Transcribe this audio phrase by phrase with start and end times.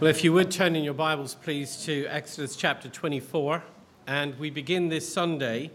[0.00, 3.64] Well, if you would turn in your Bibles, please, to Exodus chapter 24.
[4.06, 5.72] And we begin this Sunday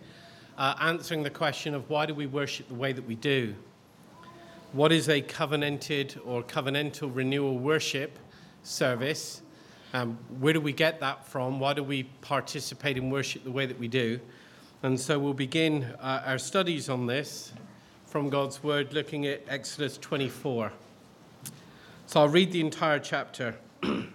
[0.57, 3.53] uh, answering the question of why do we worship the way that we do?
[4.71, 8.17] What is a covenanted or covenantal renewal worship
[8.63, 9.41] service?
[9.91, 11.59] Um, where do we get that from?
[11.59, 14.21] Why do we participate in worship the way that we do?
[14.83, 17.51] And so we'll begin uh, our studies on this
[18.05, 20.71] from God's Word, looking at Exodus 24.
[22.07, 23.57] So I'll read the entire chapter.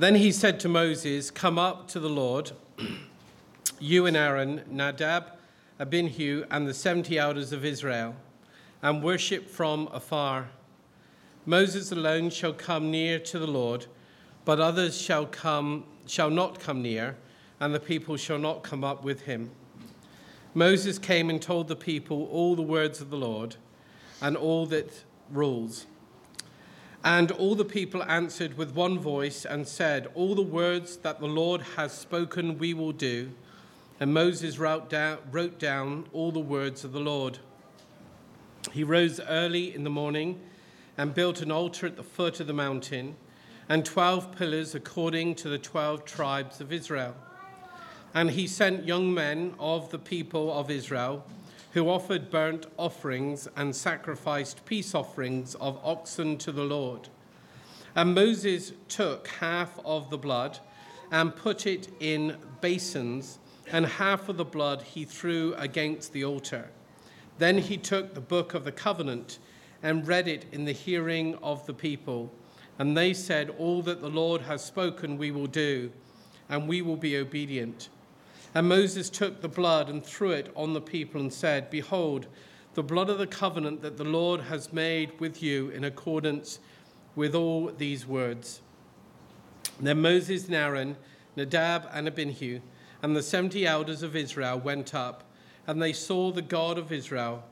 [0.00, 2.52] then he said to Moses, Come up to the Lord,
[3.80, 5.32] you and Aaron, Nadab,
[5.80, 8.14] Abihu, and the 70 elders of Israel,
[8.82, 10.50] and worship from afar.
[11.46, 13.86] Moses alone shall come near to the Lord,
[14.44, 17.16] but others shall come shall not come near,
[17.60, 19.50] and the people shall not come up with him.
[20.54, 23.56] Moses came and told the people all the words of the Lord
[24.20, 25.86] and all that rules.
[27.08, 31.26] And all the people answered with one voice and said, All the words that the
[31.26, 33.30] Lord has spoken we will do.
[33.98, 37.38] And Moses wrote down, wrote down all the words of the Lord.
[38.72, 40.38] He rose early in the morning
[40.98, 43.16] and built an altar at the foot of the mountain
[43.70, 47.16] and twelve pillars according to the twelve tribes of Israel.
[48.12, 51.24] And he sent young men of the people of Israel
[51.78, 57.08] who offered burnt offerings and sacrificed peace offerings of oxen to the Lord.
[57.94, 60.58] And Moses took half of the blood
[61.12, 63.38] and put it in basins,
[63.70, 66.68] and half of the blood he threw against the altar.
[67.38, 69.38] Then he took the book of the covenant
[69.80, 72.34] and read it in the hearing of the people.
[72.80, 75.92] And they said, All that the Lord has spoken we will do,
[76.48, 77.88] and we will be obedient.
[78.54, 82.26] And Moses took the blood and threw it on the people and said, Behold,
[82.74, 86.58] the blood of the covenant that the Lord has made with you in accordance
[87.14, 88.60] with all these words.
[89.80, 90.96] Then Moses and Aaron,
[91.36, 92.60] Nadab and Abihu,
[93.02, 95.24] and the seventy elders of Israel went up,
[95.66, 97.44] and they saw the God of Israel.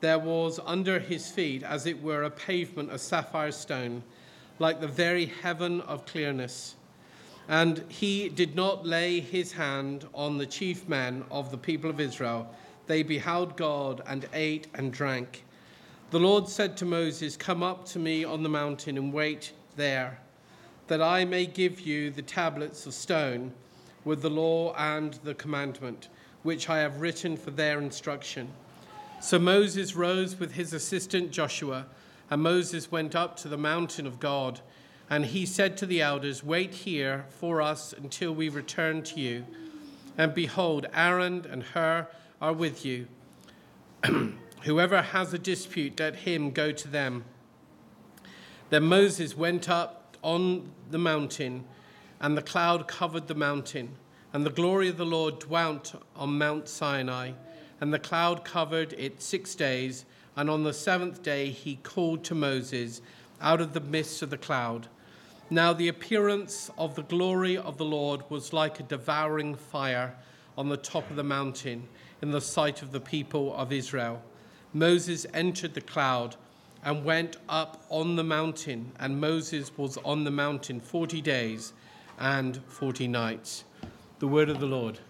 [0.00, 4.02] There was under his feet, as it were, a pavement of sapphire stone,
[4.58, 6.76] like the very heaven of clearness.
[7.48, 12.00] And he did not lay his hand on the chief men of the people of
[12.00, 12.54] Israel.
[12.86, 15.44] They beheld God and ate and drank.
[16.10, 20.18] The Lord said to Moses, Come up to me on the mountain and wait there,
[20.86, 23.52] that I may give you the tablets of stone
[24.04, 26.08] with the law and the commandment,
[26.42, 28.48] which I have written for their instruction.
[29.20, 31.86] So Moses rose with his assistant Joshua,
[32.30, 34.60] and Moses went up to the mountain of God.
[35.10, 39.44] And he said to the elders, Wait here for us until we return to you.
[40.16, 42.08] And behold, Aaron and Hur
[42.40, 43.08] are with you.
[44.62, 47.24] Whoever has a dispute, let him go to them.
[48.70, 51.64] Then Moses went up on the mountain,
[52.20, 53.96] and the cloud covered the mountain,
[54.32, 57.32] and the glory of the Lord dwelt on Mount Sinai,
[57.80, 60.06] and the cloud covered it six days.
[60.36, 63.00] And on the seventh day he called to Moses
[63.44, 64.88] out of the midst of the cloud.
[65.50, 70.16] Now the appearance of the glory of the Lord was like a devouring fire
[70.56, 71.86] on the top of the mountain
[72.22, 74.22] in the sight of the people of Israel.
[74.72, 76.36] Moses entered the cloud
[76.82, 81.74] and went up on the mountain, and Moses was on the mountain 40 days
[82.18, 83.64] and 40 nights.
[84.20, 85.00] The word of the Lord.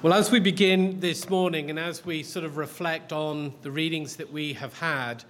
[0.00, 4.14] Well, as we begin this morning and as we sort of reflect on the readings
[4.14, 5.24] that we have had,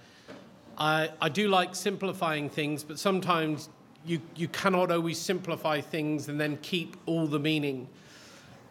[0.77, 3.69] I, I do like simplifying things, but sometimes
[4.05, 7.89] you, you cannot always simplify things and then keep all the meaning.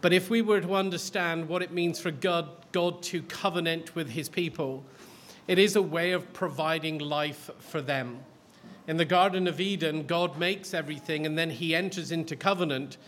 [0.00, 4.08] But if we were to understand what it means for God, God to covenant with
[4.08, 4.84] his people,
[5.48, 8.20] it is a way of providing life for them.
[8.86, 12.98] In the Garden of Eden, God makes everything and then he enters into covenant,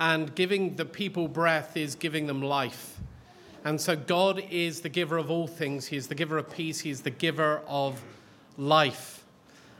[0.00, 2.98] and giving the people breath is giving them life.
[3.64, 5.86] And so God is the giver of all things.
[5.86, 8.02] He is the giver of peace, He is the giver of
[8.56, 9.24] life.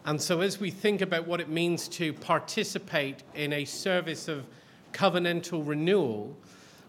[0.05, 4.47] And so, as we think about what it means to participate in a service of
[4.93, 6.37] covenantal renewal,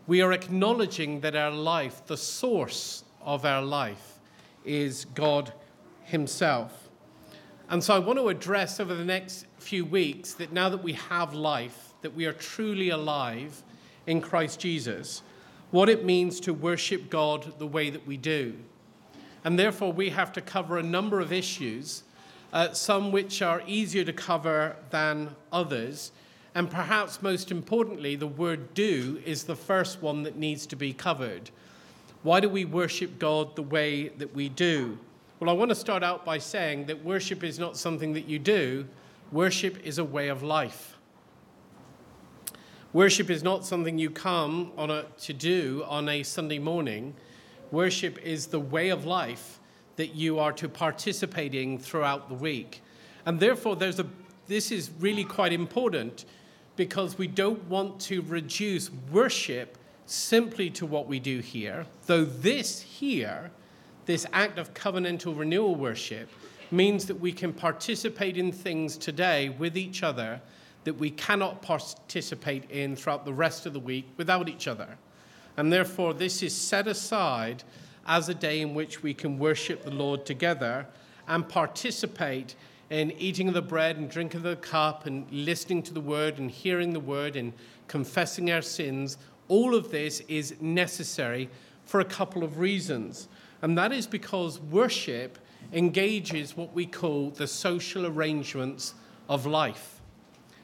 [0.08, 4.20] we are acknowledging that our life, the source of our life,
[4.64, 5.52] is God
[6.04, 6.90] Himself.
[7.70, 10.94] And so, I want to address over the next few weeks that now that we
[10.94, 13.64] have life, that we are truly alive
[14.08, 15.22] in Christ Jesus,
[15.72, 18.56] what it means to worship God the way that we do.
[19.44, 22.04] And therefore, we have to cover a number of issues,
[22.54, 26.12] uh, some which are easier to cover than others.
[26.54, 30.94] And perhaps most importantly, the word do is the first one that needs to be
[30.94, 31.50] covered.
[32.24, 34.98] Why do we worship God the way that we do?
[35.40, 38.38] Well, I want to start out by saying that worship is not something that you
[38.38, 38.86] do,
[39.32, 41.00] worship is a way of life.
[42.94, 47.16] Worship is not something you come on a, to do on a Sunday morning.
[47.72, 49.62] Worship is the way of life
[49.96, 52.82] that you are to participate in throughout the week.
[53.26, 54.08] And therefore, there's a,
[54.48, 56.26] this is really quite important
[56.76, 62.82] because we don't want to reduce worship simply to what we do here, though this
[62.82, 63.52] here,
[64.06, 66.30] this act of covenantal renewal worship,
[66.72, 70.42] means that we can participate in things today with each other
[70.84, 74.98] that we cannot participate in throughout the rest of the week without each other.
[75.58, 77.64] And therefore, this is set aside
[78.08, 80.88] as a day in which we can worship the Lord together
[81.28, 82.56] and participate
[82.90, 86.40] in eating of the bread and drinking of the cup and listening to the word
[86.40, 87.54] and hearing the word and
[87.88, 89.18] confessing our sins.
[89.48, 91.50] All of this is necessary
[91.86, 93.28] for a couple of reasons.
[93.62, 95.38] And that is because worship
[95.72, 98.94] engages what we call the social arrangements
[99.30, 100.01] of life.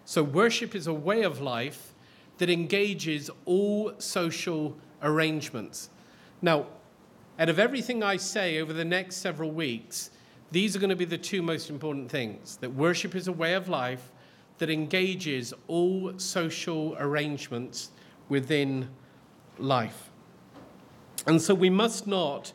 [0.08, 1.94] So, worship is a way of life
[2.38, 5.90] that engages all social arrangements.
[6.42, 6.68] Now,
[7.38, 10.12] out of everything I say over the next several weeks,
[10.50, 13.54] these are going to be the two most important things that worship is a way
[13.54, 14.14] of life
[14.60, 17.90] that engages all social arrangements
[18.30, 18.88] within
[19.58, 20.10] life.
[21.26, 22.54] And so we must not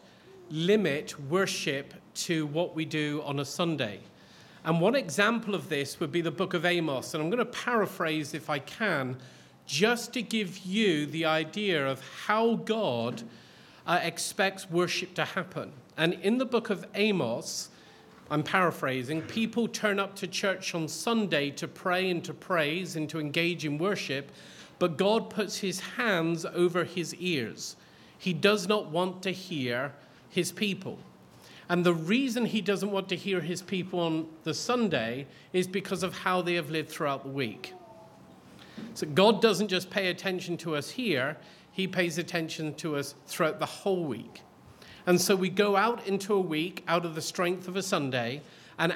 [0.49, 4.01] limit worship to what we do on a Sunday.
[4.65, 7.15] And one example of this would be the book of Amos.
[7.15, 9.17] And I'm going to paraphrase, if I can,
[9.67, 13.23] just to give you the idea of how God
[13.87, 15.73] uh, expects worship to happen.
[15.97, 17.71] And in the book of Amos,
[18.31, 23.09] I'm paraphrasing, people turn up to church on Sunday to pray and to praise and
[23.11, 24.31] to engage in worship,
[24.79, 27.77] but God puts his hands over his ears.
[28.17, 29.93] He does not want to hear
[30.31, 30.99] his people.
[31.73, 36.03] And the reason he doesn't want to hear his people on the Sunday is because
[36.03, 37.73] of how they have lived throughout the week.
[38.93, 41.39] So God doesn't just pay attention to us here,
[41.71, 44.43] he pays attention to us throughout the whole week.
[45.07, 48.43] And so we go out into a week out of the strength of a Sunday,
[48.79, 48.95] and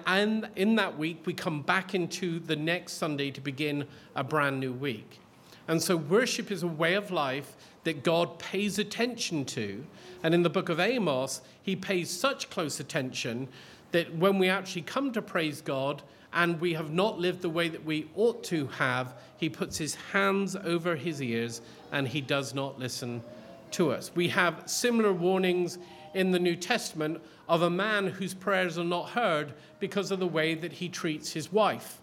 [0.54, 4.74] in that week we come back into the next Sunday to begin a brand new
[4.74, 5.18] week.
[5.66, 7.56] And so worship is a way of life
[7.86, 9.86] that God pays attention to.
[10.24, 13.46] And in the book of Amos, he pays such close attention
[13.92, 16.02] that when we actually come to praise God
[16.32, 19.94] and we have not lived the way that we ought to have, he puts his
[19.94, 21.60] hands over his ears
[21.92, 23.22] and he does not listen
[23.70, 24.10] to us.
[24.16, 25.78] We have similar warnings
[26.12, 30.26] in the New Testament of a man whose prayers are not heard because of the
[30.26, 32.00] way that he treats his wife.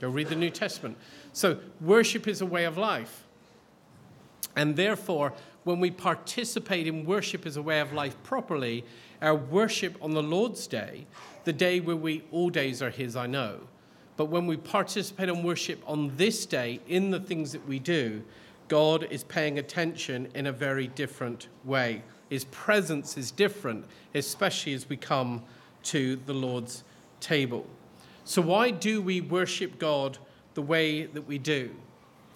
[0.00, 0.96] Go read the New Testament.
[1.32, 3.25] So, worship is a way of life.
[4.56, 8.84] And therefore, when we participate in worship as a way of life properly,
[9.20, 11.06] our worship on the Lord's Day,
[11.44, 13.60] the day where we, all days are His, I know,
[14.16, 18.22] but when we participate in worship on this day in the things that we do,
[18.68, 22.02] God is paying attention in a very different way.
[22.30, 25.42] His presence is different, especially as we come
[25.84, 26.82] to the Lord's
[27.20, 27.66] table.
[28.24, 30.18] So, why do we worship God
[30.54, 31.70] the way that we do?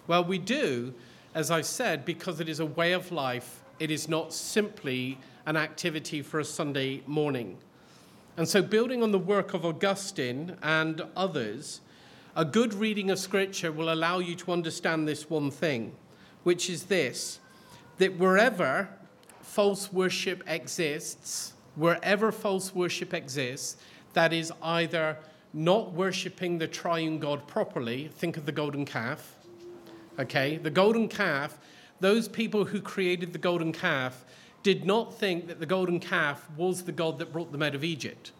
[0.07, 0.93] Well, we do
[1.33, 5.57] as I've said, because it is a way of life, it is not simply an
[5.57, 7.57] activity for a Sunday morning.
[8.37, 11.81] And so, building on the work of Augustine and others,
[12.35, 15.93] a good reading of Scripture will allow you to understand this one thing,
[16.43, 17.39] which is this
[17.97, 18.89] that wherever
[19.41, 23.77] false worship exists, wherever false worship exists,
[24.13, 25.17] that is either
[25.53, 29.35] not worshipping the triune God properly, think of the golden calf,
[30.19, 30.57] okay?
[30.57, 31.57] The golden calf,
[31.99, 34.25] those people who created the golden calf
[34.63, 37.83] did not think that the golden calf was the God that brought them out of
[37.83, 38.31] Egypt.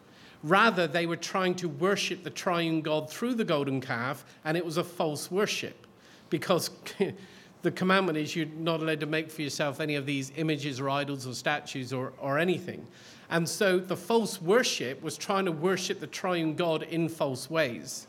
[0.43, 4.65] Rather, they were trying to worship the triune God through the golden calf, and it
[4.65, 5.85] was a false worship
[6.29, 6.71] because
[7.61, 10.89] the commandment is you're not allowed to make for yourself any of these images or
[10.89, 12.87] idols or statues or, or anything.
[13.29, 18.07] And so the false worship was trying to worship the triune God in false ways.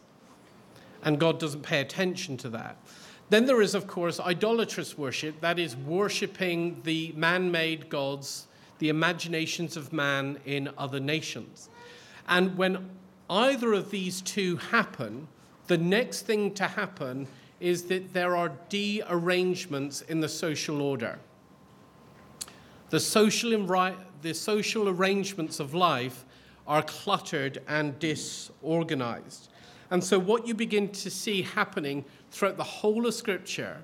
[1.05, 2.77] And God doesn't pay attention to that.
[3.33, 8.47] Then there is, of course, idolatrous worship, that is, worshipping the man made gods,
[8.79, 11.71] the imaginations of man in other nations.
[12.29, 12.91] And when
[13.31, 15.29] either of these two happen,
[15.67, 17.27] the next thing to happen
[17.59, 21.19] is that there are de-arrangements in the social order.
[22.91, 23.67] The social,
[24.21, 26.27] the social arrangements of life
[26.67, 29.49] are cluttered and disorganized.
[29.91, 33.77] And so, what you begin to see happening throughout the whole of Scripture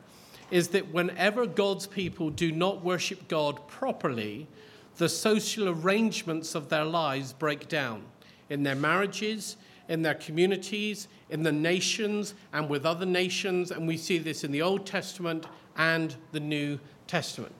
[0.50, 4.48] is that whenever God's people do not worship God properly,
[4.96, 8.02] the social arrangements of their lives break down
[8.48, 9.56] in their marriages,
[9.88, 13.70] in their communities, in the nations, and with other nations.
[13.70, 17.54] And we see this in the Old Testament and the New Testament.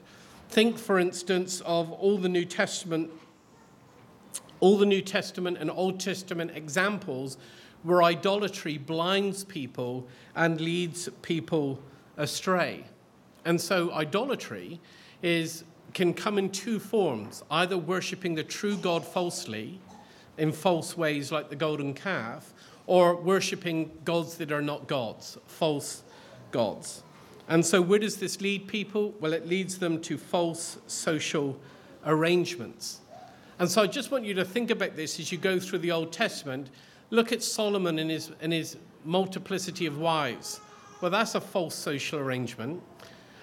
[0.49, 3.11] Think, for instance, of all the New Testament,
[4.61, 7.37] all the New Testament and Old Testament examples
[7.83, 11.81] where idolatry blinds people and leads people
[12.17, 12.85] astray.
[13.45, 14.81] And so idolatry
[15.23, 19.81] is can come in two forms, either worshipping the true God falsely
[20.37, 22.53] in false ways like the golden calf,
[22.87, 26.03] or worshipping gods that are not gods, false
[26.51, 27.03] gods.
[27.49, 29.15] And so, where does this lead people?
[29.21, 31.59] Well, it leads them to false social
[32.05, 33.01] arrangements.
[33.59, 35.91] And so, I just want you to think about this as you go through the
[35.91, 36.69] Old Testament.
[37.11, 40.61] Look at Solomon and his, and his multiplicity of wives.
[41.01, 42.83] Well, that's a false social arrangement.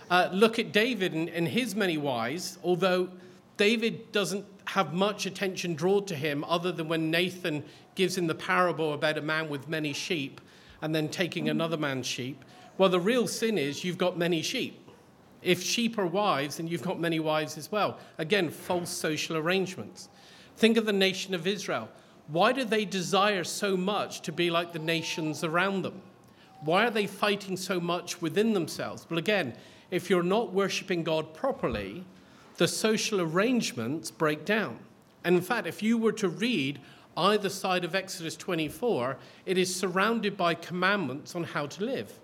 [0.10, 3.10] Uh, look at David and, and his many wives, although
[3.58, 7.64] David doesn't have much attention drawn to him other than when Nathan
[7.96, 10.42] gives him the parable about a man with many sheep
[10.82, 12.44] and then taking another man's sheep.
[12.78, 14.80] Well, the real sin is you've got many sheep.
[15.42, 18.00] If sheep are wives, then you've got many wives as well.
[18.18, 20.10] Again, false social arrangements.
[20.58, 21.88] Think of the nation of Israel.
[22.28, 26.02] Why do they desire so much to be like the nations around them?
[26.62, 29.06] Why are they fighting so much within themselves?
[29.10, 29.56] Well, again,
[29.92, 32.04] if you're not worshiping God properly,
[32.58, 34.80] the social arrangements break down.
[35.24, 36.80] And in fact, if you were to read
[37.18, 42.20] either side of Exodus 24, it is surrounded by commandments on how to live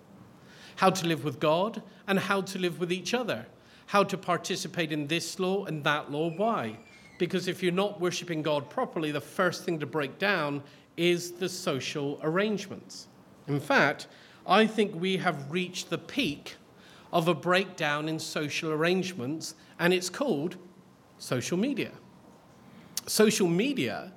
[0.76, 3.46] how to live with God and how to live with each other,
[3.86, 6.30] how to participate in this law and that law.
[6.30, 6.78] Why?
[7.22, 10.60] Because if you're not worshiping God properly, the first thing to break down
[10.96, 13.06] is the social arrangements.
[13.46, 14.08] In fact,
[14.44, 16.56] I think we have reached the peak
[17.12, 20.56] of a breakdown in social arrangements, and it's called
[21.18, 21.92] social media.
[23.06, 24.12] Social media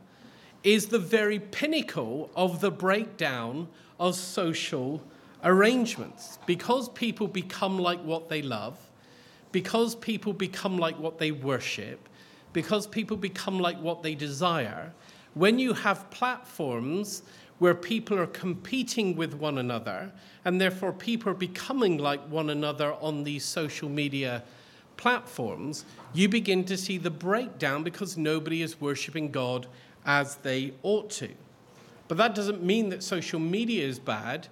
[0.64, 3.68] is the very pinnacle of the breakdown
[4.00, 5.00] of social
[5.44, 6.40] arrangements.
[6.48, 8.80] Because people become like what they love,
[9.52, 12.10] because people become like what they worship,
[12.56, 14.94] because people become like what they desire,
[15.34, 17.22] when you have platforms
[17.60, 20.10] where people are competing with one another,
[20.46, 24.42] and therefore people are becoming like one another on these social media
[24.96, 25.84] platforms,
[26.14, 29.68] you begin to see the breakdown because nobody is worshiping God
[30.06, 31.28] as they ought to.
[32.08, 34.48] But that doesn't mean that social media is bad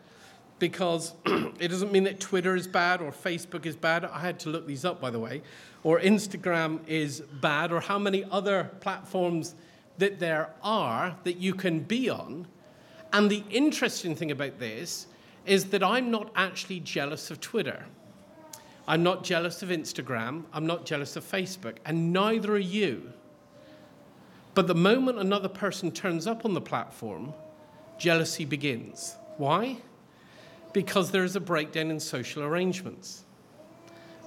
[0.72, 4.05] because it doesn't mean that Twitter is bad or Facebook is bad.
[4.05, 5.41] I had to look these up, by the way,
[5.84, 9.55] or Instagram is bad, or how many other platforms
[9.98, 12.48] that there are that you can be on
[13.13, 15.05] and the interesting thing about this
[15.46, 17.86] is that I'm not actually jealous of Twitter.
[18.88, 20.43] I'm not jealous of Instagram.
[20.51, 21.77] I'm not jealous of Facebook.
[21.86, 23.13] And neither are you.
[24.55, 27.34] But the moment another person turns up on the platform,
[28.00, 29.15] jealousy begins.
[29.38, 29.77] Why?
[30.74, 33.24] Because there is a breakdown in social arrangements.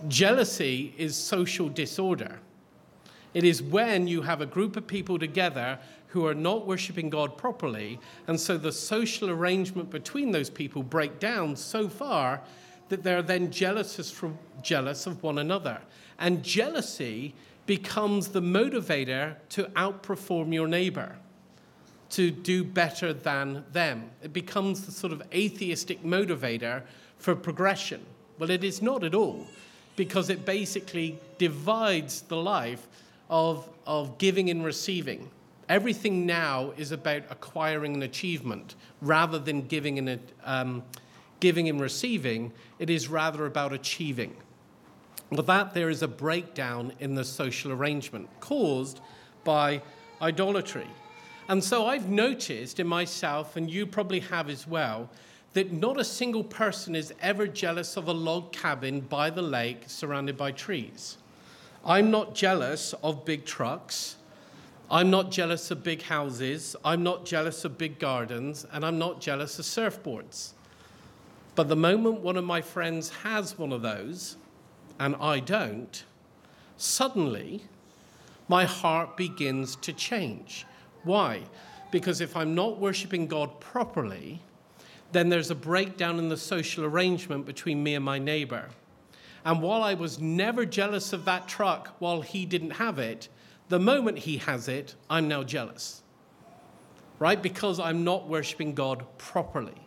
[0.09, 2.39] Jealousy is social disorder.
[3.35, 7.37] It is when you have a group of people together who are not worshiping God
[7.37, 12.41] properly, and so the social arrangement between those people break down so far
[12.89, 15.81] that they're then jealous, from, jealous of one another.
[16.19, 17.35] And jealousy
[17.67, 21.17] becomes the motivator to outperform your neighbor,
[22.11, 24.11] to do better than them.
[24.23, 26.83] It becomes the sort of atheistic motivator
[27.19, 28.05] for progression.
[28.39, 29.47] Well, it is not at all,
[29.97, 32.87] because it basically divides the life
[33.29, 35.31] of, of giving and receiving.
[35.69, 40.85] Everything now is about acquiring an achievement rather than giving and, um,
[41.41, 42.53] giving and receiving.
[42.79, 44.37] It is rather about achieving.
[45.31, 49.01] With that, there is a breakdown in the social arrangement caused
[49.43, 49.83] by
[50.23, 50.87] idolatry.
[51.49, 55.09] And so I've noticed in myself, and you probably have as well,
[55.53, 59.85] that not a single person is ever jealous of a log cabin by the lake
[59.87, 61.19] surrounded by trees.
[61.85, 64.17] I'm not jealous of big trucks.
[64.91, 66.77] I'm not jealous of big houses.
[66.85, 68.67] I'm not jealous of big gardens.
[68.73, 70.53] And I'm not jealous of surfboards.
[71.55, 74.37] But the moment one of my friends has one of those
[74.99, 76.05] and I don't,
[76.77, 77.63] suddenly
[78.49, 80.67] my heart begins to change.
[81.07, 81.43] Why?
[81.93, 84.43] Because if I'm not worshiping God properly,
[85.13, 88.69] then there's a breakdown in the social arrangement between me and my neighbor.
[89.45, 93.29] And while I was never jealous of that truck while he didn't have it,
[93.69, 96.03] the moment he has it, I'm now jealous.
[97.21, 97.41] Right?
[97.41, 99.81] Because I'm not worshiping God properly.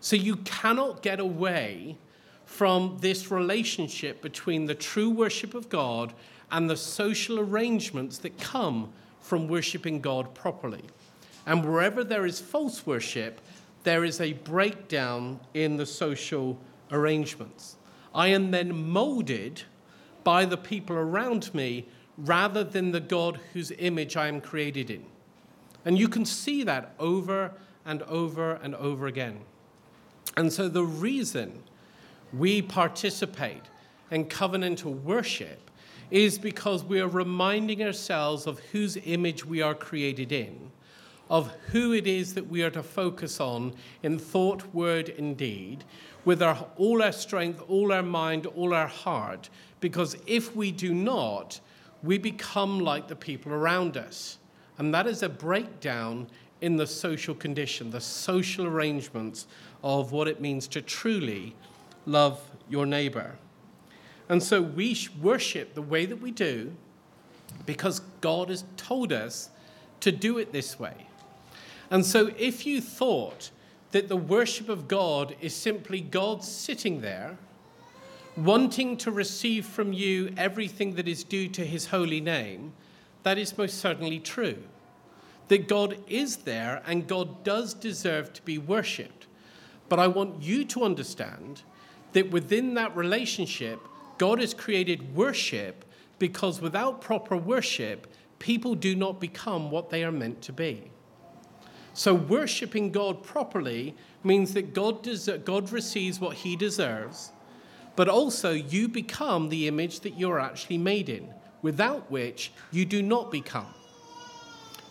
[0.00, 1.96] So you cannot get away
[2.44, 6.12] from this relationship between the true worship of God
[6.52, 8.92] and the social arrangements that come
[9.30, 10.82] from worshiping God properly.
[11.46, 13.40] And wherever there is false worship,
[13.84, 16.58] there is a breakdown in the social
[16.90, 17.76] arrangements.
[18.12, 19.62] I am then molded
[20.24, 21.86] by the people around me
[22.18, 25.04] rather than the God whose image I am created in.
[25.84, 27.52] And you can see that over
[27.86, 29.38] and over and over again.
[30.36, 31.62] And so the reason
[32.32, 33.62] we participate
[34.10, 35.69] in covenantal worship
[36.10, 40.70] is because we are reminding ourselves of whose image we are created in,
[41.28, 45.84] of who it is that we are to focus on in thought, word, and deed,
[46.24, 49.48] with our, all our strength, all our mind, all our heart.
[49.80, 51.60] Because if we do not,
[52.02, 54.38] we become like the people around us.
[54.78, 56.26] And that is a breakdown
[56.60, 59.46] in the social condition, the social arrangements
[59.82, 61.54] of what it means to truly
[62.06, 63.36] love your neighbor.
[64.30, 66.72] And so we worship the way that we do
[67.66, 69.50] because God has told us
[69.98, 70.94] to do it this way.
[71.90, 73.50] And so if you thought
[73.90, 77.38] that the worship of God is simply God sitting there,
[78.36, 82.72] wanting to receive from you everything that is due to his holy name,
[83.24, 84.62] that is most certainly true.
[85.48, 89.26] That God is there and God does deserve to be worshipped.
[89.88, 91.62] But I want you to understand
[92.12, 93.80] that within that relationship,
[94.20, 95.82] God has created worship
[96.18, 98.06] because without proper worship,
[98.38, 100.90] people do not become what they are meant to be.
[101.94, 107.32] So, worshiping God properly means that God, des- God receives what he deserves,
[107.96, 113.02] but also you become the image that you're actually made in, without which you do
[113.02, 113.72] not become.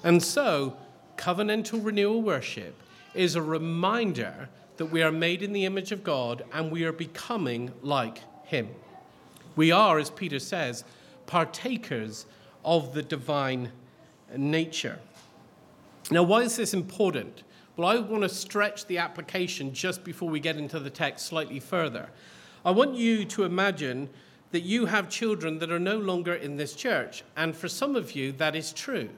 [0.03, 0.75] And so,
[1.17, 2.81] covenantal renewal worship
[3.13, 6.91] is a reminder that we are made in the image of God and we are
[6.91, 8.69] becoming like him.
[9.55, 10.83] We are, as Peter says,
[11.25, 12.25] partakers
[12.63, 13.71] of the divine
[14.35, 14.99] nature.
[16.11, 17.43] Now, why is this important?
[17.77, 21.59] Well, I want to stretch the application just before we get into the text slightly
[21.59, 22.09] further.
[22.65, 24.09] I want you to imagine
[24.51, 28.13] that you have children that are no longer in this church, and for some of
[28.13, 29.09] you, that is true.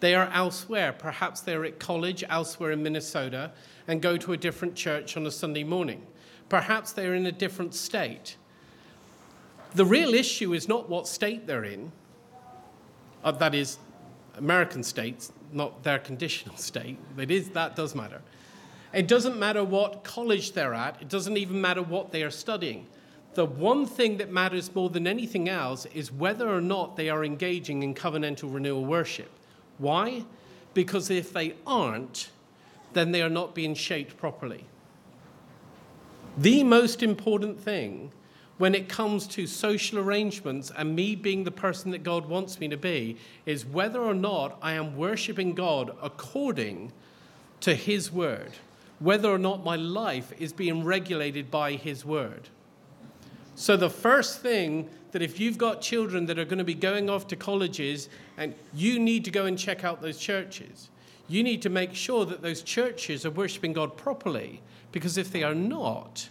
[0.00, 0.92] They are elsewhere.
[0.92, 3.52] Perhaps they're at college elsewhere in Minnesota
[3.86, 6.06] and go to a different church on a Sunday morning.
[6.48, 8.36] Perhaps they're in a different state.
[9.74, 11.90] The real issue is not what state they're in,
[13.24, 13.78] uh, that is,
[14.36, 16.98] American states, not their conditional state.
[17.18, 18.20] It is, that does matter.
[18.92, 22.86] It doesn't matter what college they're at, it doesn't even matter what they are studying.
[23.34, 27.24] The one thing that matters more than anything else is whether or not they are
[27.24, 29.30] engaging in covenantal renewal worship.
[29.78, 30.24] Why?
[30.72, 32.30] Because if they aren't,
[32.92, 34.64] then they are not being shaped properly.
[36.38, 38.12] The most important thing
[38.58, 42.68] when it comes to social arrangements and me being the person that God wants me
[42.68, 46.92] to be is whether or not I am worshiping God according
[47.60, 48.52] to His word,
[49.00, 52.48] whether or not my life is being regulated by His word.
[53.56, 57.08] So, the first thing that if you've got children that are going to be going
[57.08, 60.90] off to colleges and you need to go and check out those churches,
[61.28, 65.42] you need to make sure that those churches are worshiping God properly because if they
[65.42, 66.28] are not,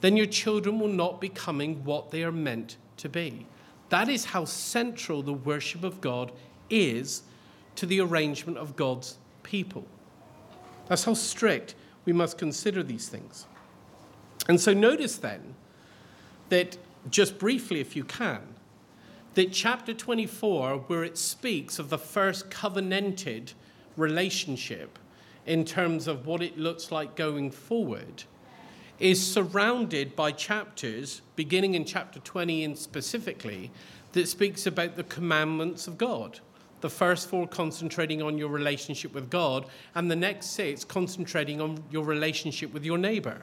[0.00, 3.46] then your children will not be coming what they are meant to be.
[3.88, 6.32] That is how central the worship of God
[6.70, 7.22] is
[7.76, 9.86] to the arrangement of God's people.
[10.88, 13.46] That's how strict we must consider these things.
[14.48, 15.54] And so notice then
[16.48, 16.76] that,
[17.10, 18.40] just briefly, if you can,
[19.34, 23.52] that chapter 24, where it speaks of the first covenanted
[23.96, 24.98] relationship
[25.46, 28.24] in terms of what it looks like going forward,
[28.98, 33.70] is surrounded by chapters, beginning in chapter 20 and specifically,
[34.12, 36.40] that speaks about the commandments of God.
[36.80, 41.82] The first four concentrating on your relationship with God, and the next six concentrating on
[41.90, 43.42] your relationship with your neighbor.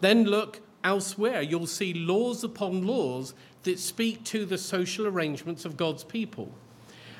[0.00, 5.76] Then look elsewhere, you'll see laws upon laws that speak to the social arrangements of
[5.76, 6.52] God's people.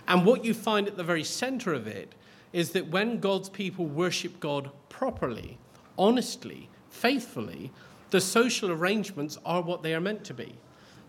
[0.09, 2.15] And what you find at the very center of it
[2.53, 5.59] is that when God's people worship God properly,
[5.97, 7.72] honestly, faithfully,
[8.11, 10.55] the social arrangements are what they are meant to be.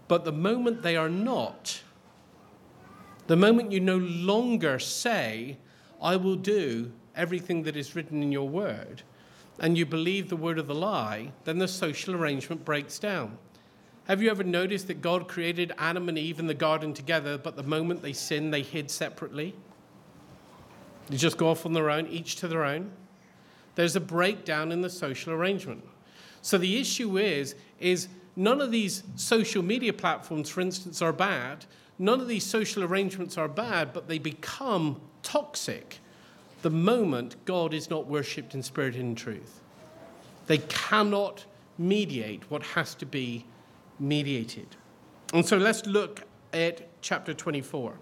[0.07, 1.81] But the moment they are not,
[3.27, 5.57] the moment you no longer say,
[6.01, 9.03] I will do everything that is written in your word,
[9.59, 13.37] and you believe the word of the lie, then the social arrangement breaks down.
[14.05, 17.55] Have you ever noticed that God created Adam and Eve in the garden together, but
[17.55, 19.55] the moment they sinned, they hid separately?
[21.07, 22.91] They just go off on their own, each to their own.
[23.75, 25.83] There's a breakdown in the social arrangement.
[26.41, 31.65] So the issue is, is none of these social media platforms, for instance, are bad.
[31.99, 35.99] none of these social arrangements are bad, but they become toxic
[36.63, 39.61] the moment God is not worshipped in spirit and in truth.
[40.47, 41.45] They cannot
[41.77, 43.45] mediate what has to be
[43.99, 44.67] mediated.
[45.33, 46.21] And so let's look
[46.53, 47.93] at chapter 24.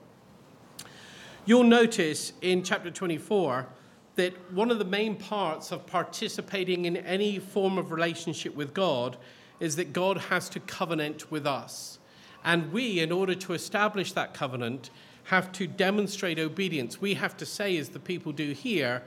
[1.45, 3.67] You'll notice in chapter 24
[4.15, 9.17] that one of the main parts of participating in any form of relationship with God
[9.59, 11.99] is that God has to covenant with us.
[12.43, 14.89] And we, in order to establish that covenant,
[15.25, 16.99] have to demonstrate obedience.
[16.99, 19.03] We have to say, as the people do here,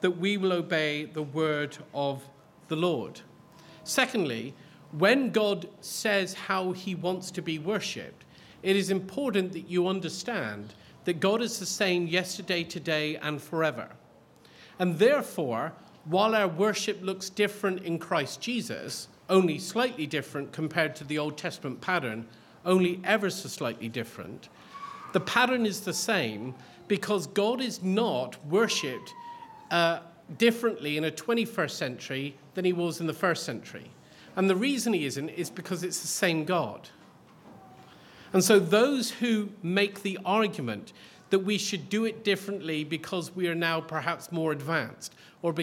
[0.00, 2.22] that we will obey the word of
[2.68, 3.20] the Lord.
[3.84, 4.54] Secondly,
[4.92, 8.24] when God says how he wants to be worshipped,
[8.62, 13.88] it is important that you understand that God is the same yesterday, today, and forever.
[14.78, 15.72] And therefore,
[16.04, 21.36] while our worship looks different in Christ Jesus, only slightly different compared to the Old
[21.36, 22.26] Testament pattern,
[22.64, 24.48] only ever so slightly different,
[25.12, 26.54] the pattern is the same
[26.88, 29.14] because God is not worshipped
[29.70, 30.00] uh,
[30.38, 33.90] differently in a 21st century than he was in the first century.
[34.36, 36.88] And the reason he isn't is because it's the same God.
[38.32, 40.92] And so those who make the argument
[41.30, 45.54] that we should do it differently because we are now perhaps more advanced, or,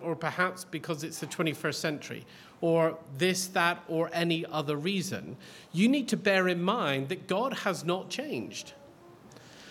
[0.00, 2.26] or perhaps because it's the 21st century,
[2.60, 5.36] or this, that, or any other reason,
[5.72, 8.72] you need to bear in mind that God has not changed.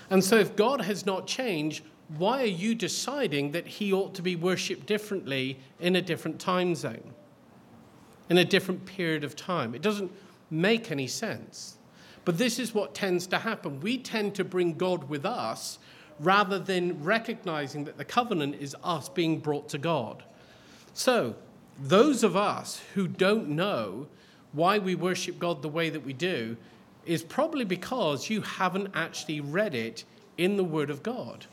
[0.09, 1.83] And so, if God has not changed,
[2.17, 6.73] why are you deciding that he ought to be worshipped differently in a different time
[6.73, 7.13] zone,
[8.29, 9.75] in a different period of time?
[9.75, 10.11] It doesn't
[10.49, 11.77] make any sense.
[12.29, 13.79] But this is what tends to happen.
[13.79, 15.79] We tend to bring God with us
[16.19, 20.21] rather than recognizing that the covenant is us being brought to God.
[20.93, 21.33] So,
[21.81, 24.05] those of us who don't know
[24.51, 26.55] why we worship God the way that we do
[27.03, 30.03] is probably because you haven't actually read it
[30.37, 31.47] in the Word of God.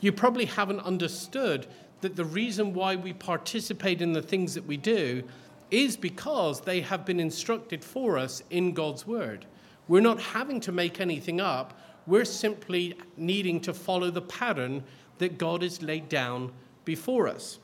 [0.00, 1.66] You probably haven't understood
[2.00, 5.24] that the reason why we participate in the things that we do
[5.70, 9.44] is because they have been instructed for us in God's Word.
[9.88, 11.78] We're not having to make anything up.
[12.06, 14.84] We're simply needing to follow the pattern
[15.18, 16.52] that God has laid down
[16.84, 17.58] before us.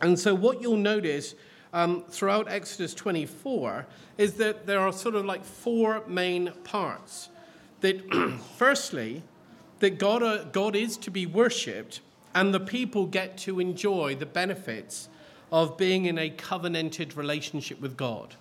[0.00, 1.34] And so, what you'll notice
[1.72, 3.86] um, throughout Exodus 24
[4.18, 7.28] is that there are sort of like four main parts.
[7.80, 8.02] That,
[8.56, 9.22] firstly,
[9.80, 12.00] that God, uh, God is to be worshipped,
[12.34, 15.08] and the people get to enjoy the benefits
[15.52, 18.34] of being in a covenanted relationship with God.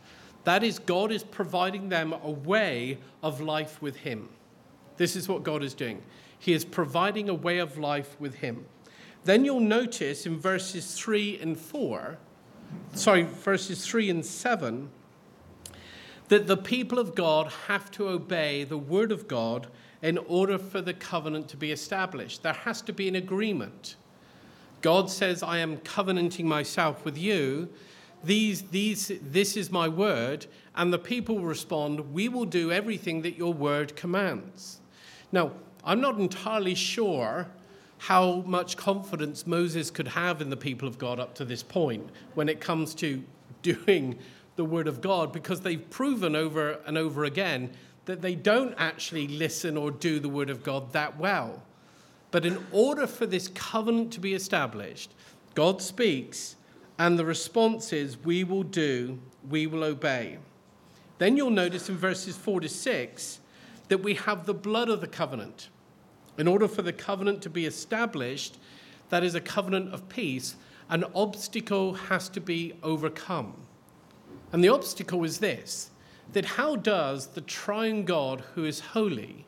[0.46, 4.30] That is, God is providing them a way of life with Him.
[4.98, 6.02] This is what God is doing.
[6.40, 8.66] He is providing a way of life with Him.
[9.24, 12.18] Then you'll notice in verses 3 and 4,
[12.94, 14.90] sorry, verses 3 and 7,
[16.28, 19.68] that the people of God have to obey the word of God
[20.02, 22.44] in order for the covenant to be established.
[22.44, 23.96] There has to be an agreement.
[24.82, 27.70] God says, I am covenanting myself with you,
[28.26, 30.46] these, these, this is my word.
[30.76, 34.80] And the people respond, We will do everything that your word commands.
[35.32, 35.52] Now,
[35.84, 37.48] I'm not entirely sure
[37.98, 42.10] how much confidence Moses could have in the people of God up to this point
[42.34, 43.24] when it comes to
[43.62, 44.20] doing
[44.56, 47.72] the word of God, because they've proven over and over again
[48.06, 51.62] that they don't actually listen or do the word of God that well.
[52.32, 55.14] But in order for this covenant to be established,
[55.56, 56.56] God speaks
[56.98, 60.38] and the response is, We will do, we will obey.
[61.18, 63.40] Then you'll notice in verses 4 to 6
[63.88, 65.70] that we have the blood of the covenant.
[66.38, 68.58] In order for the covenant to be established,
[69.10, 70.56] that is a covenant of peace,
[70.90, 73.54] an obstacle has to be overcome.
[74.52, 75.92] And the obstacle is this
[76.34, 79.46] that how does the triune God, who is holy,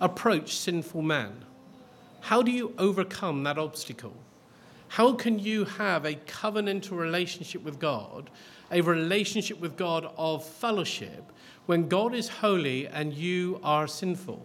[0.00, 1.44] approach sinful man?
[2.20, 4.16] How do you overcome that obstacle?
[4.90, 8.28] How can you have a covenantal relationship with God,
[8.72, 11.30] a relationship with God of fellowship,
[11.66, 14.44] when God is holy and you are sinful?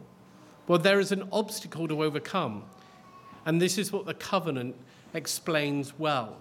[0.68, 2.64] Well, there is an obstacle to overcome.
[3.48, 4.76] And this is what the covenant
[5.16, 6.38] explains well.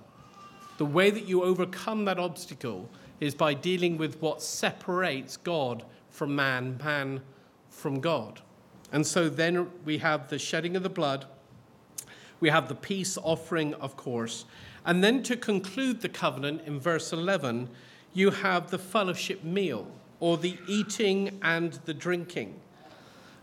[0.76, 2.90] The way that you overcome that obstacle
[3.20, 7.22] is by dealing with what separates God from man, man
[7.70, 8.42] from God.
[8.92, 11.24] And so then we have the shedding of the blood
[12.44, 14.44] we have the peace offering, of course.
[14.84, 17.70] And then to conclude the covenant in verse 11,
[18.12, 19.86] you have the fellowship meal,
[20.20, 22.60] or the eating and the drinking.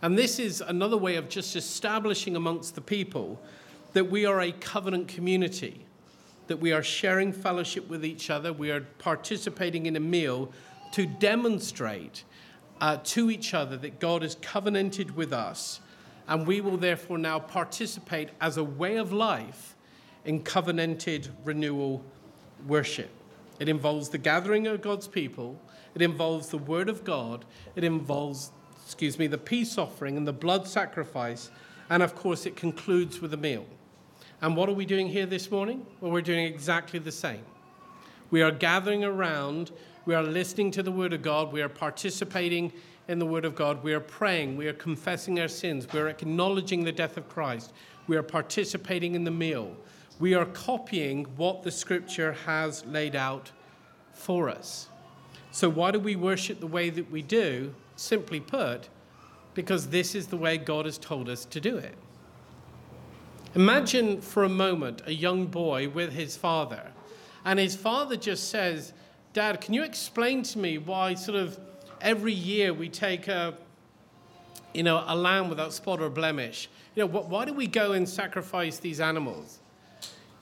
[0.03, 3.41] And this is another way of just establishing amongst the people
[3.93, 5.83] that we are a covenant community,
[6.45, 10.53] that we are sharing fellowship with each other, we are participating in a meal
[10.91, 12.23] to demonstrate
[12.79, 15.79] uh, to each other that God has covenanted with us,
[16.31, 19.75] and we will therefore now participate as a way of life
[20.23, 22.01] in covenanted renewal
[22.65, 23.09] worship.
[23.59, 25.59] It involves the gathering of God's people,
[25.93, 27.43] it involves the Word of God,
[27.75, 28.51] it involves,
[28.85, 31.51] excuse me, the peace offering and the blood sacrifice,
[31.89, 33.65] and of course, it concludes with a meal.
[34.41, 35.85] And what are we doing here this morning?
[35.99, 37.43] Well, we're doing exactly the same.
[38.29, 39.71] We are gathering around,
[40.05, 42.71] we are listening to the Word of God, we are participating
[43.07, 46.07] in the Word of God, we are praying, we are confessing our sins, we are
[46.07, 47.73] acknowledging the death of Christ,
[48.07, 49.75] we are participating in the meal.
[50.19, 53.51] We are copying what the Scripture has laid out
[54.13, 54.87] for us.
[55.51, 57.73] So, why do we worship the way that we do?
[57.95, 58.87] Simply put,
[59.53, 61.95] because this is the way God has told us to do it.
[63.55, 66.91] Imagine for a moment a young boy with his father,
[67.43, 68.93] and his father just says,
[69.33, 71.59] Dad, can you explain to me why sort of
[72.01, 73.55] every year we take a,
[74.73, 76.69] you know, a lamb without spot or blemish?
[76.95, 79.59] You know, why do we go and sacrifice these animals?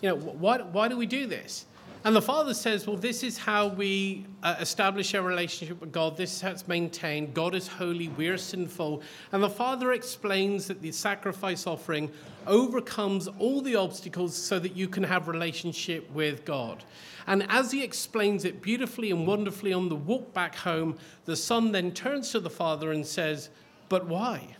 [0.01, 1.65] You know, why, why do we do this?
[2.05, 6.15] And the Father says, Well, this is how we uh, establish our relationship with God.
[6.15, 7.33] This is how it's maintained.
[7.33, 9.01] God is holy, we're sinful.
[9.33, 12.09] And the Father explains that the sacrifice offering
[12.47, 16.85] overcomes all the obstacles so that you can have relationship with God.
[17.29, 21.71] And as he explains it beautifully and wonderfully on the walk back home, the son
[21.71, 23.49] then turns to the Father and says,
[23.87, 24.57] But why?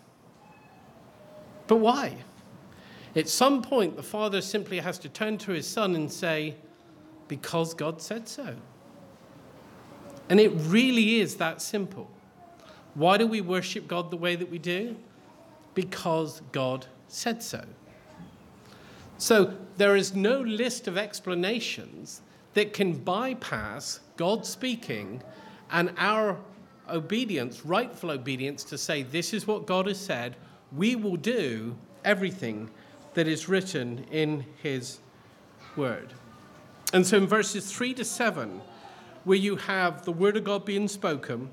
[1.67, 2.15] But why?
[3.15, 6.55] At some point, the Father simply has to turn to his son and say,
[7.27, 8.55] because God said so.
[10.29, 12.09] And it really is that simple.
[12.93, 14.97] Why do we worship God the way that we do?
[15.73, 17.63] Because God said so.
[19.17, 22.21] So there is no list of explanations
[22.59, 25.23] that can bypass God speaking
[25.71, 26.37] and our
[26.89, 30.35] obedience, rightful obedience, to say, This is what God has said.
[30.75, 32.69] We will do everything
[33.13, 34.99] that is written in His
[35.77, 36.11] word.
[36.91, 38.59] And so in verses 3 to 7,
[39.23, 41.51] where you have the word of God being spoken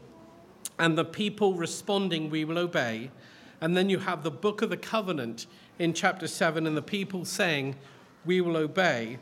[0.76, 3.12] and the people responding, We will obey,
[3.60, 5.46] and then you have the book of the covenant
[5.78, 7.76] in chapter 7 and the people saying,
[8.24, 9.18] We will obey,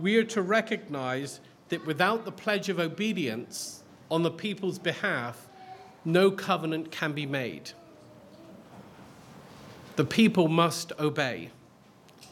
[0.00, 5.48] we are to recognize that without the pledge of obedience on the people's behalf,
[6.04, 7.70] no covenant can be made.
[9.96, 11.50] The people must obey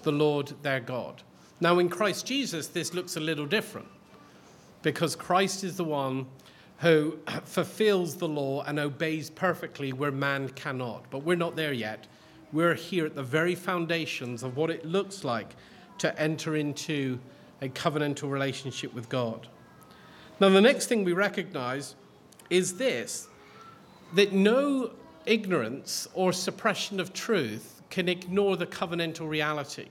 [0.02, 1.22] the Lord their God.
[1.60, 3.88] Now, in Christ Jesus, this looks a little different
[4.82, 6.26] because Christ is the one
[6.78, 11.10] who fulfills the law and obeys perfectly where man cannot.
[11.10, 12.06] But we're not there yet.
[12.52, 15.54] We're here at the very foundations of what it looks like
[15.98, 17.18] to enter into
[17.60, 19.46] a covenantal relationship with God.
[20.40, 21.94] Now, the next thing we recognize
[22.50, 23.28] is this
[24.14, 24.90] that no
[25.26, 29.88] ignorance or suppression of truth can ignore the covenantal reality.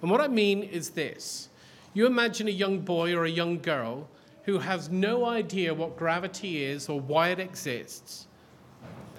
[0.00, 1.48] And what I mean is this
[1.94, 4.08] you imagine a young boy or a young girl
[4.44, 8.26] who has no idea what gravity is or why it exists,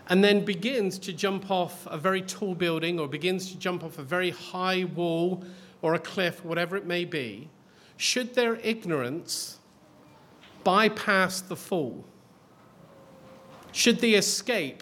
[0.10, 4.00] and then begins to jump off a very tall building or begins to jump off
[4.00, 5.44] a very high wall
[5.84, 7.50] or a cliff, whatever it may be,
[7.98, 9.60] should their ignorance
[10.64, 12.04] bypass the fall?
[13.74, 14.82] Should they escape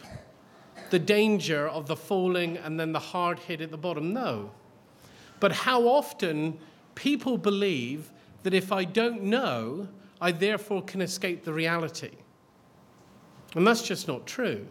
[0.92, 4.14] the danger of the falling and then the hard hit at the bottom?
[4.14, 4.52] No.
[5.40, 6.60] But how often
[6.94, 8.12] people believe
[8.44, 9.88] that if I don't know,
[10.20, 12.12] I therefore can escape the reality.
[13.56, 14.68] And that's just not true.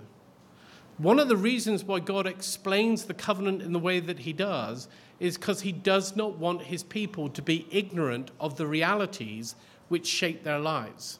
[1.00, 4.86] One of the reasons why God explains the covenant in the way that he does
[5.18, 9.54] is because he does not want his people to be ignorant of the realities
[9.88, 11.18] which shape their lives.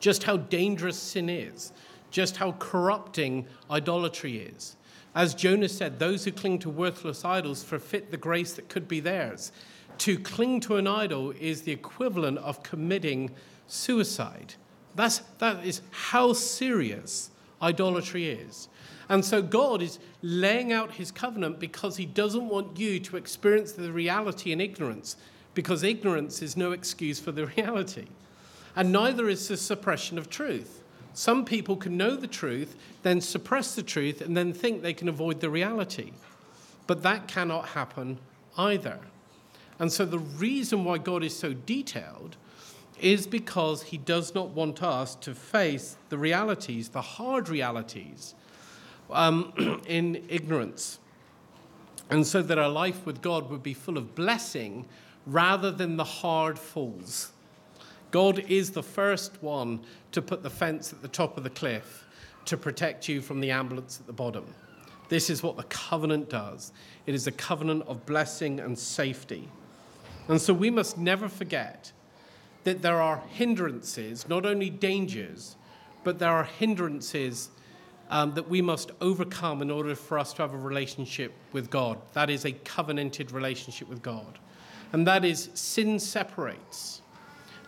[0.00, 1.74] Just how dangerous sin is,
[2.10, 4.76] just how corrupting idolatry is,
[5.14, 8.98] as Jonah said, those who cling to worthless idols forfeit the grace that could be
[8.98, 9.52] theirs.
[9.98, 13.30] To cling to an idol is the equivalent of committing
[13.66, 14.54] suicide.
[14.94, 17.30] That's, that is how serious
[17.64, 18.68] idolatry is.
[19.08, 23.72] And so God is laying out his covenant because he doesn't want you to experience
[23.72, 25.16] the reality in ignorance,
[25.54, 28.06] because ignorance is no excuse for the reality.
[28.76, 30.82] And neither is the suppression of truth.
[31.12, 35.08] Some people can know the truth, then suppress the truth, and then think they can
[35.08, 36.12] avoid the reality.
[36.86, 38.18] But that cannot happen
[38.58, 38.98] either.
[39.78, 42.36] And so the reason why God is so detailed
[43.00, 48.34] is because he does not want us to face the realities, the hard realities,
[49.10, 49.52] um,
[49.86, 50.98] in ignorance.
[52.10, 54.86] And so that our life with God would be full of blessing
[55.26, 57.32] rather than the hard falls.
[58.10, 59.80] God is the first one
[60.12, 62.04] to put the fence at the top of the cliff.
[62.44, 64.44] to protect you from the ambulance at the bottom.
[65.08, 66.72] This is what the covenant does
[67.06, 69.48] it is a covenant of blessing and safety.
[70.28, 71.92] And so we must never forget
[72.64, 75.56] that there are hindrances, not only dangers,
[76.02, 77.50] but there are hindrances
[78.10, 81.98] um, that we must overcome in order for us to have a relationship with God.
[82.12, 84.38] That is a covenanted relationship with God.
[84.92, 87.02] And that is sin separates.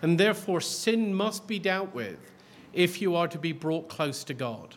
[0.02, 2.18] And therefore, sin must be dealt with
[2.72, 4.76] if you are to be brought close to God.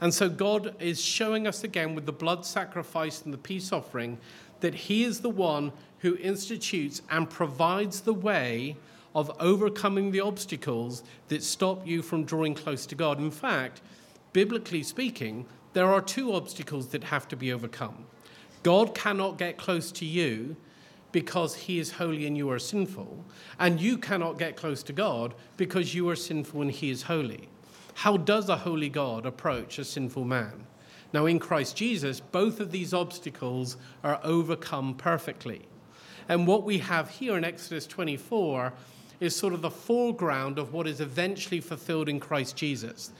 [0.00, 4.18] And so, God is showing us again with the blood sacrifice and the peace offering
[4.60, 8.76] that He is the one who institutes and provides the way
[9.14, 13.18] of overcoming the obstacles that stop you from drawing close to God.
[13.18, 13.80] In fact,
[14.32, 18.06] biblically speaking, there are two obstacles that have to be overcome.
[18.62, 20.56] God cannot get close to you
[21.12, 23.24] because he is holy and you are sinful,
[23.60, 27.48] and you cannot get close to God because you are sinful and he is holy.
[27.94, 30.66] How does a holy God approach a sinful man?
[31.12, 35.62] Now, in Christ Jesus, both of these obstacles are overcome perfectly.
[36.28, 38.72] And what we have here in Exodus 24
[39.24, 43.10] is sort of the foreground of what is eventually fulfilled in Christ Jesus.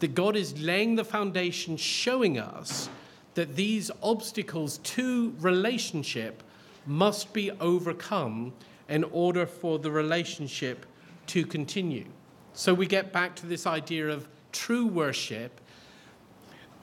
[0.00, 2.88] That God is laying the foundation, showing us
[3.34, 6.42] that these obstacles to relationship
[6.86, 8.52] must be overcome
[8.88, 10.86] in order for the relationship
[11.26, 12.04] to continue.
[12.52, 15.60] So we get back to this idea of true worship,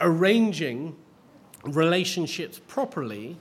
[0.02, 0.96] arranging
[1.64, 3.38] relationships properly,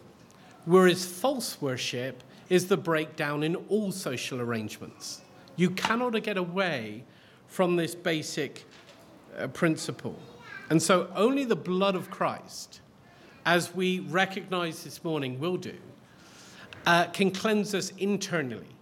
[0.67, 5.23] whereas false worship is the breakdown in all social arrangements.
[5.61, 7.05] You cannot get away
[7.47, 8.65] from this basic
[9.37, 10.19] uh, principle.
[10.71, 12.81] And so only the blood of Christ,
[13.45, 15.77] as we recognize this morning, will do,
[16.87, 18.75] uh, can cleanse us internally.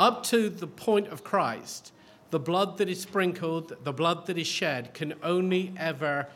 [0.00, 1.92] Up to the point of Christ,
[2.30, 6.26] the blood that is sprinkled, the blood that is shed, can only ever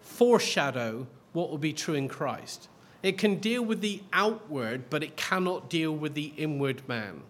[0.00, 2.70] foreshadow what will be true in Christ.
[3.02, 7.20] It can deal with the outward, but it cannot deal with the inward man.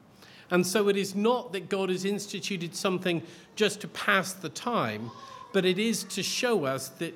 [0.50, 3.22] And so it is not that God has instituted something
[3.56, 5.10] just to pass the time,
[5.52, 7.14] but it is to show us that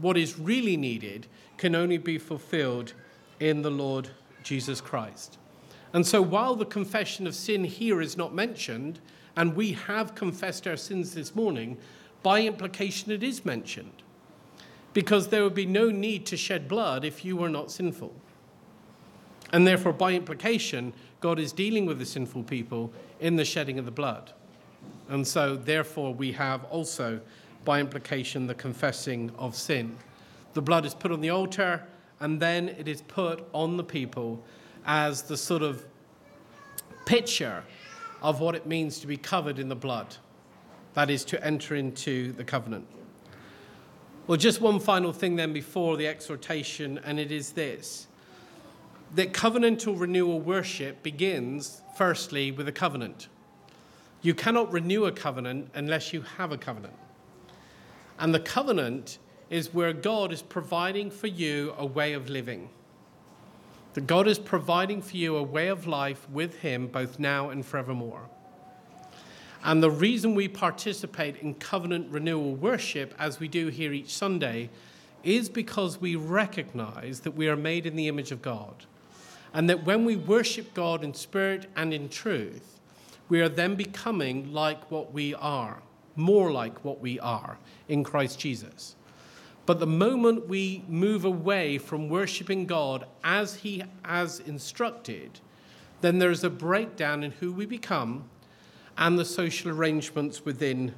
[0.00, 2.94] what is really needed can only be fulfilled
[3.40, 4.08] in the Lord
[4.42, 5.38] Jesus Christ.
[5.92, 9.00] And so while the confession of sin here is not mentioned,
[9.36, 11.78] and we have confessed our sins this morning,
[12.22, 14.02] by implication it is mentioned.
[14.92, 18.14] Because there would be no need to shed blood if you were not sinful.
[19.52, 23.84] And therefore, by implication, God is dealing with the sinful people in the shedding of
[23.84, 24.32] the blood.
[25.08, 27.20] And so, therefore, we have also,
[27.64, 29.96] by implication, the confessing of sin.
[30.54, 31.84] The blood is put on the altar,
[32.20, 34.44] and then it is put on the people
[34.86, 35.84] as the sort of
[37.04, 37.64] picture
[38.22, 40.16] of what it means to be covered in the blood.
[40.94, 42.86] That is to enter into the covenant.
[44.26, 48.07] Well, just one final thing then before the exhortation, and it is this
[49.14, 53.28] that covenantal renewal worship begins firstly with a covenant.
[54.20, 56.94] You cannot renew a covenant unless you have a covenant.
[58.18, 59.18] And the covenant
[59.48, 62.68] is where God is providing for you a way of living.
[63.94, 67.64] That God is providing for you a way of life with Him both now and
[67.64, 68.28] forevermore.
[69.64, 74.70] And the reason we participate in covenant renewal worship, as we do here each Sunday,
[75.24, 78.86] is because we recognize that we are made in the image of God.
[79.52, 82.78] And that when we worship God in spirit and in truth,
[83.28, 85.82] we are then becoming like what we are,
[86.16, 87.58] more like what we are
[87.88, 88.96] in Christ Jesus.
[89.66, 95.40] But the moment we move away from worshiping God as He has instructed,
[96.00, 98.24] then there's a breakdown in who we become
[98.96, 100.94] and the social arrangements within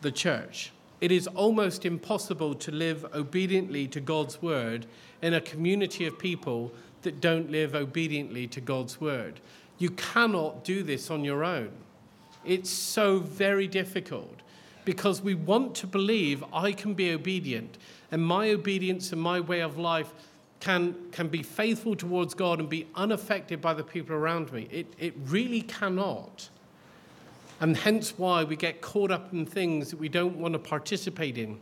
[0.00, 0.72] the church.
[1.00, 4.86] It is almost impossible to live obediently to God's word
[5.22, 6.72] in a community of people
[7.02, 9.40] that don't live obediently to God's word.
[9.78, 11.70] You cannot do this on your own.
[12.44, 14.40] It's so very difficult
[14.84, 17.78] because we want to believe I can be obedient
[18.10, 20.12] and my obedience and my way of life
[20.60, 24.68] can, can be faithful towards God and be unaffected by the people around me.
[24.70, 26.48] It, it really cannot.
[27.60, 31.38] And hence why we get caught up in things that we don't want to participate
[31.38, 31.58] in.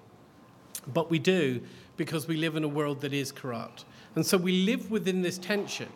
[0.93, 1.61] But we do
[1.97, 3.85] because we live in a world that is corrupt.
[4.19, 5.91] And so we live within this tension.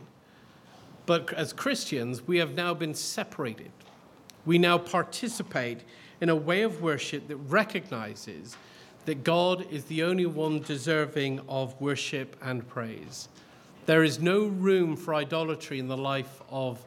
[1.07, 3.73] But as Christians, we have now been separated.
[4.47, 5.81] We now participate
[6.20, 8.57] in a way of worship that recognizes
[9.07, 13.29] that God is the only one deserving of worship and praise.
[13.87, 16.79] There is no room for idolatry in the life of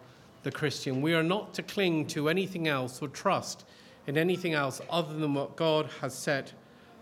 [0.43, 1.01] the Christian.
[1.01, 3.65] We are not to cling to anything else or trust
[4.07, 6.53] in anything else other than what God has set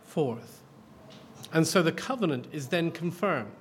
[0.02, 0.64] forth.
[1.54, 3.52] And so the covenant is then confirmed.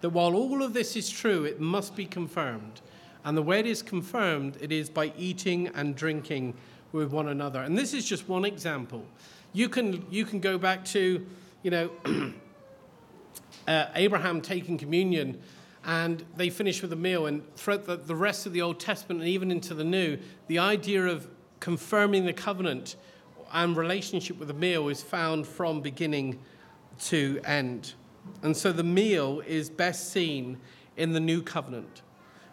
[0.00, 2.80] That while all of this is true, it must be confirmed.
[3.24, 6.54] And the way it is confirmed, it is by eating and drinking
[6.92, 7.62] with one another.
[7.62, 9.04] And this is just one example.
[9.52, 11.26] You can, you can go back to,
[11.62, 11.90] you know,
[13.68, 15.40] uh, Abraham taking communion
[15.84, 17.26] and they finish with a meal.
[17.26, 20.18] And throughout the, the rest of the Old Testament and even into the New,
[20.48, 21.28] the idea of
[21.60, 22.96] confirming the covenant
[23.52, 26.38] and relationship with the meal is found from beginning
[26.98, 27.94] to end.
[28.42, 30.58] And so the meal is best seen
[30.96, 32.02] in the new covenant.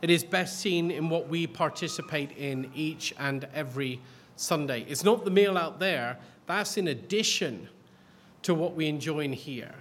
[0.02, 4.02] It is best seen in what we participate in each and every
[4.36, 4.86] Sunday.
[4.90, 7.70] It's not the meal out there, that's in addition
[8.42, 9.76] to what we enjoy in here.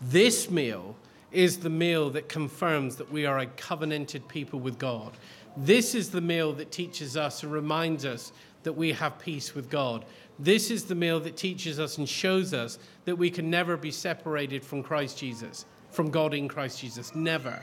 [0.00, 0.94] This meal
[1.30, 5.12] is the meal that confirms that we are a covenanted people with God.
[5.56, 8.32] This is the meal that teaches us and reminds us
[8.62, 10.04] that we have peace with God.
[10.38, 13.90] This is the meal that teaches us and shows us that we can never be
[13.90, 17.14] separated from Christ Jesus, from God in Christ Jesus.
[17.14, 17.60] Never.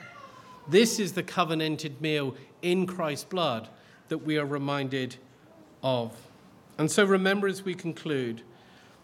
[0.68, 3.68] This is the covenanted meal in Christ's blood
[4.10, 5.16] that we are reminded
[5.84, 6.16] of.
[6.78, 8.42] And so remember as we conclude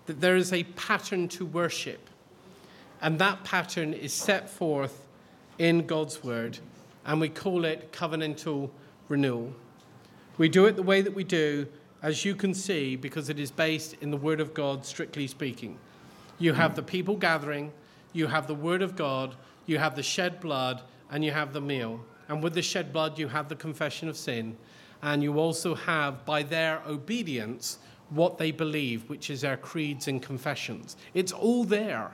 [0.05, 2.09] that there is a pattern to worship,
[3.01, 5.07] and that pattern is set forth
[5.57, 6.59] in God's word,
[7.05, 8.69] and we call it covenantal
[9.09, 9.53] renewal.
[10.37, 11.67] We do it the way that we do,
[12.05, 15.79] as you can see, because it is based in the word of God, strictly speaking.
[16.37, 17.73] You have the people gathering,
[18.13, 19.33] you have the word of God,
[19.65, 21.99] you have the shed blood, and you have the meal.
[22.29, 24.55] And with the shed blood, you have the confession of sin
[25.01, 27.79] and you also have, by their obedience,
[28.11, 30.97] what they believe, which is their creeds and confessions.
[31.15, 32.11] It's all there.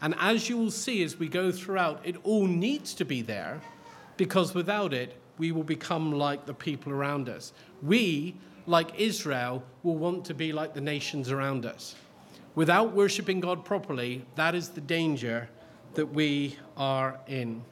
[0.00, 3.60] And as you will see as we go throughout, it all needs to be there
[4.16, 7.52] because without it, we will become like the people around us.
[7.82, 11.94] We, like Israel, will want to be like the nations around us.
[12.54, 15.48] Without worshiping God properly, that is the danger
[15.94, 17.62] that we are in.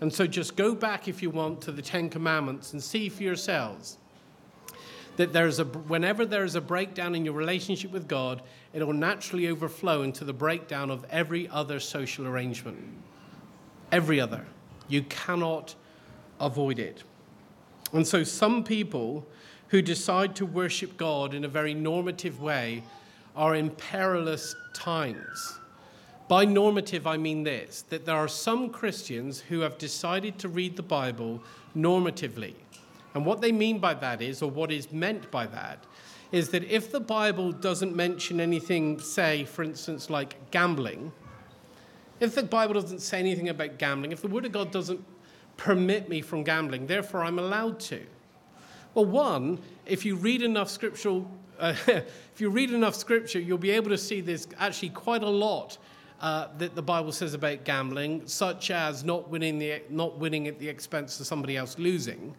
[0.00, 3.22] And so just go back, if you want, to the Ten Commandments and see for
[3.22, 3.98] yourselves
[5.16, 8.42] that there's a, whenever there is a breakdown in your relationship with God,
[8.72, 12.78] it will naturally overflow into the breakdown of every other social arrangement.
[13.92, 14.44] Every other.
[14.88, 15.76] You cannot
[16.40, 17.04] avoid it.
[17.92, 19.24] And so some people
[19.68, 22.82] who decide to worship God in a very normative way
[23.34, 25.58] are in perilous times.
[26.28, 30.76] By normative, I mean this that there are some Christians who have decided to read
[30.76, 31.42] the Bible
[31.76, 32.54] normatively.
[33.14, 35.84] And what they mean by that is, or what is meant by that,
[36.32, 41.12] is that if the Bible doesn't mention anything, say, for instance, like gambling,
[42.20, 45.04] if the Bible doesn't say anything about gambling, if the Word of God doesn't
[45.56, 48.00] permit me from gambling, therefore I'm allowed to.
[48.94, 51.28] Well, one, if you read enough scriptural,
[51.58, 55.28] uh, if you read enough scripture, you'll be able to see there's actually quite a
[55.28, 55.78] lot
[56.20, 60.58] uh, that the Bible says about gambling, such as not winning, the, not winning at
[60.58, 62.34] the expense of somebody else losing.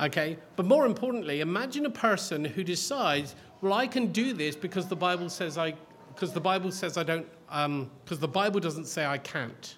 [0.00, 0.36] Okay?
[0.56, 4.96] But more importantly, imagine a person who decides, well, I can do this because the
[4.96, 5.74] Bible says I,
[6.14, 9.76] because the Bible says I don't, because um, the Bible doesn't say I can't.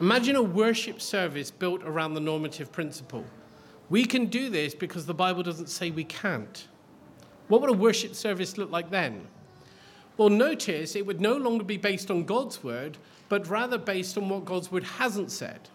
[0.00, 3.24] Imagine a worship service built around the normative principle.
[3.90, 6.66] We can do this because the Bible doesn't say we can't.
[7.48, 9.26] What would a worship service look like then?
[10.18, 14.28] Well, notice it would no longer be based on God's word, but rather based on
[14.28, 15.68] what God's word hasn't said.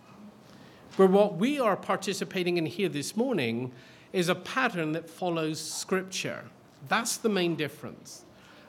[0.96, 3.72] But what we are participating in here this morning
[4.12, 6.44] is a pattern that follows Scripture.
[6.88, 8.26] That's the main difference.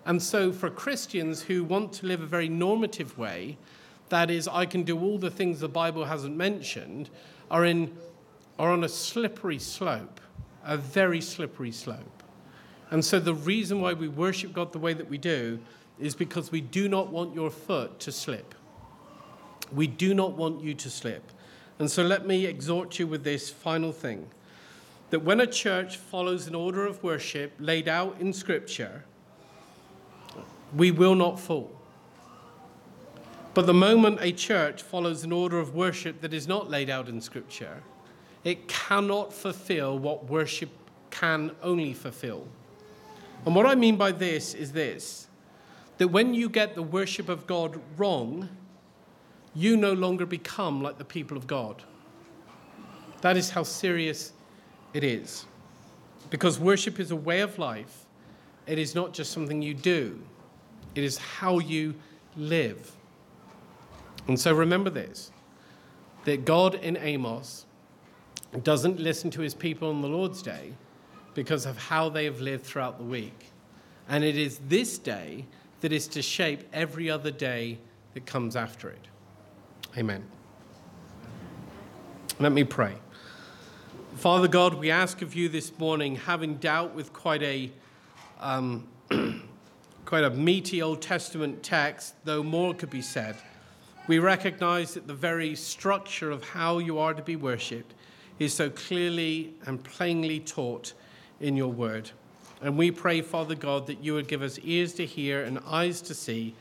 [0.07, 3.59] And so, for Christians who want to live a very normative way,
[4.11, 7.11] that is, I can do all the things the Bible hasn't mentioned,
[7.51, 7.95] are, in,
[8.59, 10.20] are on a slippery slope,
[10.64, 12.22] a very slippery slope.
[12.90, 15.59] And so, the reason why we worship God the way that we do
[15.98, 18.55] is because we do not want your foot to slip.
[19.72, 21.30] We do not want you to slip.
[21.78, 24.28] And so let me exhort you with this final thing
[25.11, 29.05] that when a church follows an order of worship laid out in Scripture,
[30.74, 31.70] we will not fall.
[33.52, 37.09] But the moment a church follows an order of worship that is not laid out
[37.09, 37.82] in Scripture,
[38.45, 40.68] it cannot fulfill what worship
[41.11, 42.47] can only fulfill.
[43.47, 45.26] And what I mean by this is this
[45.97, 48.49] that when you get the worship of God wrong,
[49.55, 51.82] you no longer become like the people of God.
[53.20, 54.32] That is how serious
[54.92, 55.47] it is.
[56.30, 58.07] Because worship is a way of life,
[58.66, 60.20] it is not just something you do,
[60.97, 61.95] it is how you
[62.36, 62.90] live.
[64.26, 65.30] And so remember this
[66.24, 67.66] that God in Amos
[68.62, 70.72] doesn't listen to his people on the Lord's day
[71.34, 73.46] because of how they have lived throughout the week.
[74.09, 75.46] And it is this day
[75.80, 77.78] that is to shape every other day
[78.14, 79.09] that comes after it.
[79.98, 80.24] Amen.
[82.38, 82.94] Let me pray.
[84.16, 87.72] Father God, we ask of you this morning, having dealt with quite a
[88.40, 88.86] um,
[90.05, 93.36] quite a meaty Old Testament text, though more could be said.
[94.07, 97.94] We recognize that the very structure of how you are to be worshipped
[98.39, 100.93] is so clearly and plainly taught
[101.41, 102.11] in your word.
[102.62, 106.01] And we pray, Father God, that you would give us ears to hear and eyes
[106.03, 106.55] to see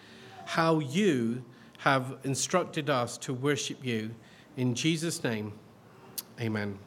[0.45, 1.43] how you
[1.79, 4.11] have instructed us to worship you.
[4.57, 5.53] In Jesus' name,
[6.39, 6.77] amen.